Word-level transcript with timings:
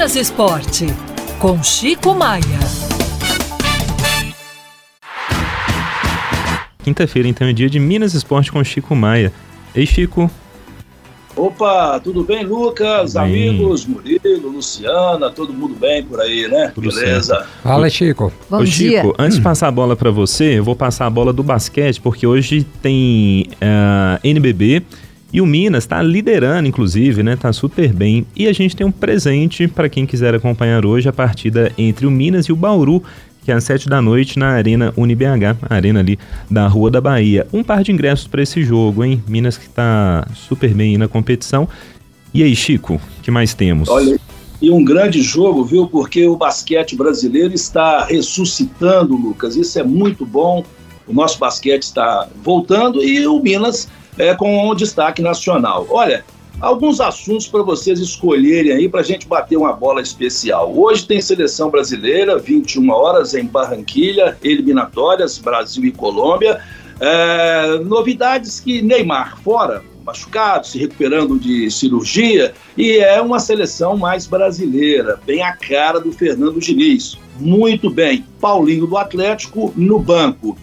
Minas 0.00 0.16
Esporte, 0.16 0.86
com 1.38 1.62
Chico 1.62 2.14
Maia. 2.14 2.40
Quinta-feira, 6.82 7.28
então, 7.28 7.46
é 7.46 7.52
dia 7.52 7.68
de 7.68 7.78
Minas 7.78 8.14
Esporte 8.14 8.50
com 8.50 8.64
Chico 8.64 8.96
Maia. 8.96 9.30
Ei, 9.74 9.84
Chico. 9.84 10.30
Opa, 11.36 12.00
tudo 12.00 12.24
bem, 12.24 12.46
Lucas? 12.46 13.12
Bem. 13.12 13.22
Amigos, 13.22 13.84
Murilo, 13.84 14.48
Luciana, 14.48 15.28
todo 15.30 15.52
mundo 15.52 15.76
bem 15.78 16.02
por 16.02 16.18
aí, 16.18 16.48
né? 16.48 16.72
Tudo 16.74 16.88
Beleza? 16.88 17.34
Certo. 17.34 17.48
Fala, 17.62 17.90
Chico. 17.90 18.32
Bom 18.48 18.60
Ô, 18.60 18.64
dia. 18.64 19.02
Chico, 19.02 19.14
antes 19.18 19.36
de 19.36 19.42
passar 19.42 19.68
a 19.68 19.70
bola 19.70 19.94
para 19.94 20.10
você, 20.10 20.58
eu 20.58 20.64
vou 20.64 20.74
passar 20.74 21.04
a 21.04 21.10
bola 21.10 21.30
do 21.30 21.42
basquete, 21.42 22.00
porque 22.00 22.26
hoje 22.26 22.64
tem 22.80 23.48
uh, 23.50 24.18
eh, 24.24 24.30
NBB 24.30 24.82
e 25.32 25.40
o 25.40 25.46
Minas 25.46 25.84
está 25.84 26.02
liderando, 26.02 26.68
inclusive, 26.68 27.22
né? 27.22 27.36
Tá 27.36 27.52
super 27.52 27.92
bem. 27.92 28.26
E 28.34 28.48
a 28.48 28.52
gente 28.52 28.74
tem 28.74 28.86
um 28.86 28.90
presente 28.90 29.68
para 29.68 29.88
quem 29.88 30.04
quiser 30.04 30.34
acompanhar 30.34 30.84
hoje 30.84 31.08
a 31.08 31.12
partida 31.12 31.72
entre 31.78 32.06
o 32.06 32.10
Minas 32.10 32.46
e 32.46 32.52
o 32.52 32.56
Bauru, 32.56 33.02
que 33.44 33.50
é 33.50 33.54
às 33.54 33.64
7 33.64 33.88
da 33.88 34.02
noite 34.02 34.38
na 34.38 34.48
Arena 34.48 34.92
UniBH, 34.96 35.56
a 35.68 35.74
arena 35.74 36.00
ali 36.00 36.18
da 36.50 36.66
Rua 36.66 36.90
da 36.90 37.00
Bahia. 37.00 37.46
Um 37.52 37.62
par 37.62 37.82
de 37.82 37.92
ingressos 37.92 38.26
para 38.26 38.42
esse 38.42 38.62
jogo, 38.62 39.04
hein? 39.04 39.22
Minas 39.26 39.56
que 39.56 39.68
tá 39.68 40.26
super 40.34 40.74
bem 40.74 40.98
na 40.98 41.08
competição. 41.08 41.68
E 42.34 42.42
aí, 42.42 42.54
Chico, 42.54 43.00
que 43.22 43.30
mais 43.30 43.54
temos? 43.54 43.88
Olha, 43.88 44.18
e 44.60 44.70
um 44.70 44.84
grande 44.84 45.22
jogo, 45.22 45.64
viu? 45.64 45.86
Porque 45.86 46.26
o 46.26 46.36
basquete 46.36 46.94
brasileiro 46.94 47.54
está 47.54 48.04
ressuscitando, 48.04 49.16
Lucas. 49.16 49.56
Isso 49.56 49.78
é 49.78 49.82
muito 49.82 50.26
bom. 50.26 50.64
O 51.06 51.12
nosso 51.12 51.38
basquete 51.38 51.84
está 51.84 52.28
voltando 52.44 53.02
e 53.02 53.26
o 53.26 53.40
Minas 53.40 53.88
é, 54.20 54.34
com 54.34 54.70
um 54.70 54.74
destaque 54.74 55.22
nacional. 55.22 55.86
Olha, 55.88 56.22
alguns 56.60 57.00
assuntos 57.00 57.48
para 57.48 57.62
vocês 57.62 57.98
escolherem 57.98 58.70
aí 58.70 58.86
para 58.86 59.00
a 59.00 59.02
gente 59.02 59.26
bater 59.26 59.56
uma 59.56 59.72
bola 59.72 60.02
especial. 60.02 60.70
Hoje 60.76 61.06
tem 61.06 61.22
seleção 61.22 61.70
brasileira, 61.70 62.38
21 62.38 62.90
horas 62.90 63.34
em 63.34 63.46
Barranquilha, 63.46 64.36
eliminatórias, 64.42 65.38
Brasil 65.38 65.86
e 65.86 65.90
Colômbia. 65.90 66.60
É, 67.00 67.78
novidades 67.78 68.60
que 68.60 68.82
Neymar 68.82 69.40
fora, 69.40 69.82
machucado, 70.04 70.66
se 70.66 70.78
recuperando 70.78 71.38
de 71.38 71.70
cirurgia, 71.70 72.52
e 72.76 72.98
é 72.98 73.22
uma 73.22 73.40
seleção 73.40 73.96
mais 73.96 74.26
brasileira, 74.26 75.18
bem 75.24 75.42
a 75.42 75.54
cara 75.54 75.98
do 75.98 76.12
Fernando 76.12 76.60
Diniz. 76.60 77.16
Muito 77.38 77.88
bem, 77.88 78.22
Paulinho 78.38 78.86
do 78.86 78.98
Atlético 78.98 79.72
no 79.74 79.98
banco. 79.98 80.58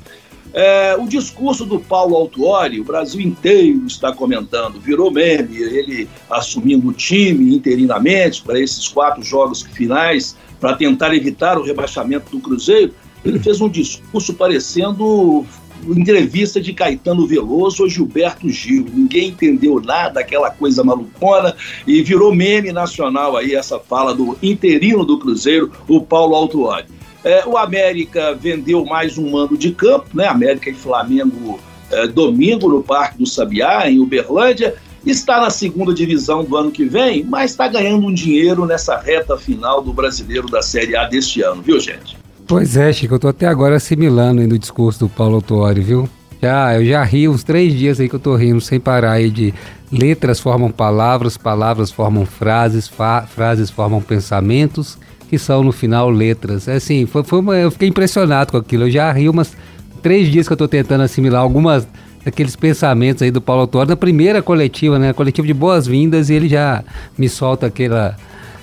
É, 0.53 0.95
o 0.97 1.07
discurso 1.07 1.65
do 1.65 1.79
Paulo 1.79 2.15
Autuori, 2.15 2.79
o 2.79 2.83
Brasil 2.83 3.21
inteiro 3.21 3.85
está 3.85 4.11
comentando, 4.11 4.79
virou 4.79 5.11
meme, 5.11 5.57
ele 5.57 6.09
assumindo 6.29 6.87
o 6.87 6.93
time 6.93 7.55
interinamente 7.55 8.41
para 8.41 8.59
esses 8.59 8.87
quatro 8.87 9.21
jogos 9.21 9.61
finais, 9.61 10.35
para 10.59 10.75
tentar 10.75 11.13
evitar 11.13 11.57
o 11.57 11.63
rebaixamento 11.63 12.31
do 12.31 12.39
Cruzeiro. 12.39 12.93
Ele 13.23 13.39
fez 13.39 13.59
um 13.61 13.69
discurso 13.69 14.33
parecendo 14.33 15.45
entrevista 15.85 16.59
de 16.59 16.73
Caetano 16.73 17.27
Veloso 17.27 17.83
ou 17.83 17.89
Gilberto 17.89 18.49
Gil. 18.49 18.85
Ninguém 18.91 19.29
entendeu 19.29 19.79
nada, 19.79 20.19
aquela 20.19 20.49
coisa 20.49 20.83
malucona, 20.83 21.55
e 21.85 22.01
virou 22.01 22.33
meme 22.33 22.71
nacional 22.71 23.37
aí 23.37 23.53
essa 23.53 23.79
fala 23.79 24.13
do 24.13 24.37
interino 24.41 25.05
do 25.05 25.19
Cruzeiro, 25.19 25.71
o 25.87 26.01
Paulo 26.01 26.35
Autuori. 26.35 26.96
É, 27.27 27.45
o 27.45 27.57
América 27.57 28.33
vendeu 28.33 28.85
mais 28.85 29.17
um 29.17 29.31
mando 29.31 29.57
de 29.57 29.71
campo, 29.71 30.07
né? 30.13 30.27
América 30.27 30.69
e 30.69 30.73
Flamengo 30.73 31.59
é, 31.91 32.07
domingo 32.07 32.69
no 32.69 32.81
Parque 32.81 33.17
do 33.17 33.25
Sabiá, 33.25 33.91
em 33.91 33.99
Uberlândia. 33.99 34.75
Está 35.05 35.41
na 35.41 35.49
segunda 35.49 35.93
divisão 35.93 36.45
do 36.45 36.55
ano 36.55 36.71
que 36.71 36.85
vem, 36.85 37.25
mas 37.25 37.51
está 37.51 37.67
ganhando 37.67 38.07
um 38.07 38.13
dinheiro 38.13 38.65
nessa 38.65 38.97
reta 38.97 39.35
final 39.35 39.81
do 39.81 39.91
brasileiro 39.91 40.47
da 40.47 40.61
Série 40.61 40.95
A 40.95 41.03
deste 41.03 41.41
ano, 41.41 41.61
viu, 41.61 41.77
gente? 41.81 42.17
Pois 42.47 42.77
é, 42.77 42.93
Chico, 42.93 43.15
eu 43.15 43.19
tô 43.19 43.27
até 43.27 43.45
agora 43.45 43.75
assimilando 43.75 44.39
aí 44.39 44.47
no 44.47 44.57
discurso 44.57 44.99
do 44.99 45.09
Paulo 45.09 45.35
Autuori, 45.35 45.81
viu? 45.81 46.09
Já, 46.41 46.75
eu 46.75 46.85
já 46.85 47.03
ri 47.03 47.27
uns 47.27 47.43
três 47.43 47.73
dias 47.73 47.99
aí 47.99 48.07
que 48.07 48.15
eu 48.15 48.21
tô 48.21 48.37
rindo 48.37 48.61
sem 48.61 48.79
parar 48.79 49.13
aí 49.13 49.29
de 49.29 49.53
letras 49.91 50.39
formam 50.39 50.71
palavras, 50.71 51.35
palavras 51.35 51.91
formam 51.91 52.25
frases, 52.25 52.87
fa 52.87 53.23
frases 53.27 53.69
formam 53.69 54.01
pensamentos 54.01 54.97
que 55.29 55.37
são 55.37 55.63
no 55.63 55.71
final 55.71 56.09
letras. 56.09 56.67
É 56.67 56.75
assim, 56.75 57.05
foi, 57.05 57.23
foi 57.23 57.39
uma, 57.39 57.55
eu 57.55 57.71
fiquei 57.71 57.87
impressionado 57.87 58.51
com 58.51 58.57
aquilo. 58.57 58.83
Eu 58.83 58.91
já 58.91 59.11
ri 59.11 59.29
umas 59.29 59.55
três 60.01 60.31
dias 60.31 60.47
que 60.47 60.53
eu 60.53 60.55
estou 60.55 60.67
tentando 60.67 61.01
assimilar 61.03 61.41
algumas 61.41 61.87
daqueles 62.23 62.55
pensamentos 62.55 63.21
aí 63.21 63.31
do 63.31 63.39
Paulo 63.39 63.61
Autor 63.61 63.87
na 63.87 63.95
primeira 63.95 64.41
coletiva, 64.41 64.99
né? 64.99 65.13
Coletiva 65.13 65.47
de 65.47 65.53
boas-vindas 65.53 66.29
e 66.29 66.33
ele 66.33 66.49
já 66.49 66.83
me 67.17 67.29
solta 67.29 67.67
aquela 67.67 68.15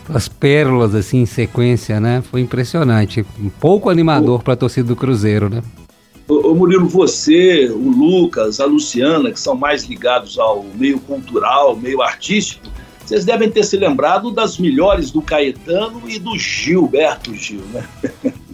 as 0.08 0.28
pérolas 0.28 0.94
assim 0.94 1.22
em 1.22 1.26
sequência, 1.26 1.98
né? 1.98 2.22
Foi 2.30 2.40
impressionante, 2.40 3.24
um 3.40 3.48
pouco 3.48 3.88
animador 3.88 4.42
para 4.42 4.52
a 4.52 4.56
torcida 4.56 4.88
do 4.88 4.96
Cruzeiro, 4.96 5.48
né? 5.48 5.62
Ô, 6.26 6.54
Murilo, 6.54 6.86
você, 6.86 7.70
o 7.70 7.90
Lucas, 7.90 8.58
a 8.58 8.64
Luciana, 8.64 9.30
que 9.30 9.38
são 9.38 9.54
mais 9.54 9.84
ligados 9.84 10.38
ao 10.38 10.64
meio 10.74 10.98
cultural, 11.00 11.76
meio 11.76 12.00
artístico, 12.00 12.66
vocês 13.04 13.24
devem 13.24 13.50
ter 13.50 13.64
se 13.64 13.76
lembrado 13.76 14.30
das 14.30 14.58
melhores 14.58 15.10
do 15.10 15.20
Caetano 15.20 16.02
e 16.08 16.18
do 16.18 16.36
Gilberto 16.38 17.34
Gil, 17.34 17.62
né? 17.72 17.84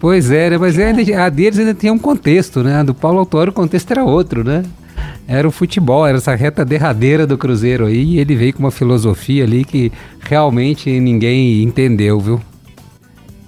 Pois 0.00 0.30
é, 0.30 0.50
né? 0.50 0.58
mas 0.58 0.78
a 0.78 1.28
deles 1.28 1.58
ainda 1.58 1.74
tem 1.74 1.90
um 1.90 1.98
contexto, 1.98 2.62
né? 2.62 2.76
A 2.76 2.82
do 2.82 2.94
Paulo 2.94 3.18
Autório 3.18 3.50
o 3.50 3.54
contexto 3.54 3.90
era 3.90 4.02
outro, 4.02 4.42
né? 4.42 4.62
Era 5.28 5.46
o 5.46 5.50
futebol, 5.50 6.06
era 6.06 6.18
essa 6.18 6.34
reta 6.34 6.64
derradeira 6.64 7.26
do 7.26 7.38
Cruzeiro 7.38 7.86
aí, 7.86 8.02
e 8.02 8.18
ele 8.18 8.34
veio 8.34 8.52
com 8.52 8.60
uma 8.60 8.70
filosofia 8.70 9.44
ali 9.44 9.64
que 9.64 9.92
realmente 10.20 10.98
ninguém 10.98 11.62
entendeu, 11.62 12.18
viu? 12.18 12.40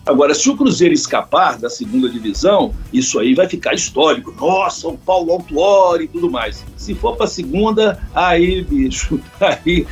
Agora, 0.05 0.35
se 0.35 0.51
o 0.51 0.57
Cruzeiro 0.57 0.93
escapar 0.93 1.59
da 1.59 1.71
segunda 1.71 2.09
divisão, 2.09 2.75
isso 2.93 3.21
aí 3.21 3.35
vai 3.35 3.49
ficar 3.49 3.73
histórico. 3.73 4.35
Nossa, 4.39 4.89
o 4.89 4.99
Paulo 4.99 5.33
Autuori 5.33 6.05
e 6.05 6.09
tudo 6.09 6.29
mais. 6.29 6.65
Se 6.77 6.93
for 6.95 7.17
para 7.17 7.27
a 7.27 7.29
segunda, 7.29 8.01
aí, 8.13 8.63
bicho, 8.65 9.21
aí 9.41 9.87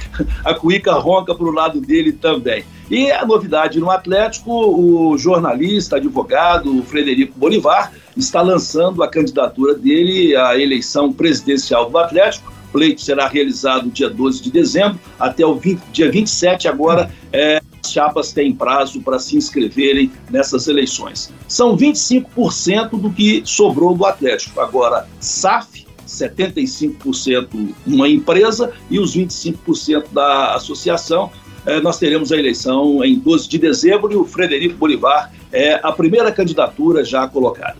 a 0.45 0.53
cuíca 0.53 0.93
ronca 0.95 1.33
para 1.33 1.47
o 1.47 1.53
lado 1.53 1.81
dele 1.81 2.13
também. 2.13 2.65
E 2.91 3.13
a 3.13 3.25
novidade 3.25 3.79
no 3.79 3.89
Atlético, 3.89 4.51
o 4.53 5.17
jornalista, 5.17 5.97
advogado 5.97 6.83
Frederico 6.83 7.39
Bolivar 7.39 7.93
está 8.17 8.43
lançando 8.43 9.05
a 9.05 9.09
candidatura 9.09 9.75
dele 9.75 10.35
à 10.35 10.59
eleição 10.59 11.13
presidencial 11.13 11.89
do 11.89 11.97
Atlético. 11.97 12.53
O 12.69 12.73
pleito 12.73 13.01
será 13.01 13.29
realizado 13.29 13.89
dia 13.91 14.11
12 14.11 14.43
de 14.43 14.51
dezembro 14.51 14.99
até 15.21 15.47
o 15.47 15.55
20, 15.55 15.81
dia 15.93 16.11
27 16.11 16.67
agora. 16.67 17.09
É, 17.33 17.61
as 17.91 17.93
chapas 17.93 18.33
têm 18.33 18.55
prazo 18.55 19.01
para 19.01 19.19
se 19.19 19.37
inscreverem 19.37 20.11
nessas 20.31 20.69
eleições. 20.69 21.33
São 21.49 21.77
25% 21.77 22.91
do 22.91 23.11
que 23.11 23.43
sobrou 23.45 23.95
do 23.95 24.07
Atlético. 24.07 24.61
Agora, 24.61 25.09
SAF, 25.19 25.87
75% 26.07 27.75
uma 27.87 28.09
empresa 28.09 28.73
e 28.89 28.99
os 28.99 29.17
25% 29.17 30.13
da 30.13 30.55
associação. 30.55 31.31
Eh, 31.67 31.81
nós 31.81 31.99
teremos 31.99 32.33
a 32.33 32.37
eleição 32.37 33.05
em 33.05 33.19
12 33.19 33.49
de 33.49 33.59
dezembro 33.59 34.13
e 34.13 34.17
o 34.17 34.25
Frederico 34.25 34.77
Bolivar 34.77 35.33
é 35.53 35.75
a 35.83 35.93
primeira 35.93 36.33
candidatura 36.33 37.05
já 37.05 37.27
colocada. 37.29 37.77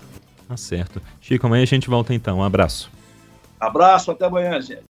Tá 0.49 0.57
certo. 0.57 1.01
Chico, 1.21 1.47
amanhã 1.47 1.63
a 1.63 1.67
gente 1.67 1.89
volta 1.89 2.13
então. 2.13 2.39
Um 2.39 2.43
abraço. 2.43 2.91
Abraço, 3.59 4.11
até 4.11 4.27
amanhã, 4.27 4.61
gente. 4.61 4.90